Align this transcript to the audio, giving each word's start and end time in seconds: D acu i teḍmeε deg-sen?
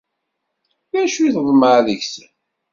D 0.91 0.93
acu 1.01 1.19
i 1.23 1.29
teḍmeε 1.35 1.79
deg-sen? 1.87 2.31